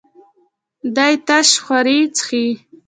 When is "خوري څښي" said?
1.63-2.45